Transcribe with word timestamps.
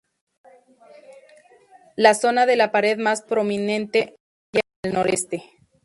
La 1.95 2.15
zona 2.15 2.47
de 2.47 2.55
la 2.55 2.71
pared 2.71 2.97
más 2.97 3.21
prominente 3.21 4.15
se 4.51 4.57
halla 4.61 4.61
en 4.85 4.89
el 4.89 4.93
noroeste. 4.95 5.43